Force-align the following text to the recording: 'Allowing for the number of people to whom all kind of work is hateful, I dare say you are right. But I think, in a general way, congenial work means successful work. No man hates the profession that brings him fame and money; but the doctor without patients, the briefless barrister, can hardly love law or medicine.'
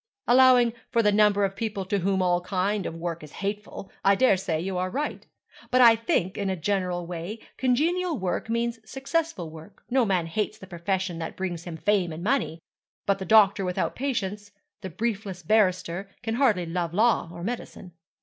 'Allowing 0.27 0.73
for 0.89 1.03
the 1.03 1.11
number 1.11 1.45
of 1.45 1.55
people 1.55 1.85
to 1.85 1.99
whom 1.99 2.23
all 2.23 2.41
kind 2.41 2.87
of 2.87 2.95
work 2.95 3.21
is 3.21 3.33
hateful, 3.33 3.91
I 4.03 4.15
dare 4.15 4.35
say 4.35 4.59
you 4.59 4.75
are 4.79 4.89
right. 4.89 5.27
But 5.69 5.79
I 5.81 5.95
think, 5.95 6.39
in 6.39 6.49
a 6.49 6.55
general 6.55 7.05
way, 7.05 7.37
congenial 7.55 8.17
work 8.17 8.49
means 8.49 8.79
successful 8.83 9.51
work. 9.51 9.83
No 9.91 10.03
man 10.03 10.25
hates 10.25 10.57
the 10.57 10.65
profession 10.65 11.19
that 11.19 11.37
brings 11.37 11.65
him 11.65 11.77
fame 11.77 12.11
and 12.11 12.23
money; 12.23 12.57
but 13.05 13.19
the 13.19 13.25
doctor 13.25 13.63
without 13.63 13.93
patients, 13.95 14.51
the 14.81 14.89
briefless 14.89 15.43
barrister, 15.43 16.09
can 16.23 16.33
hardly 16.33 16.65
love 16.65 16.95
law 16.95 17.29
or 17.31 17.43
medicine.' 17.43 17.91